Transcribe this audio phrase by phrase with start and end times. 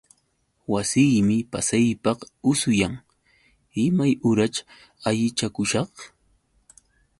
[0.73, 2.19] Wasiymi pasaypaq
[2.51, 2.95] usuyan.
[3.85, 4.61] Imay uraćh
[5.07, 5.91] allichakushaq?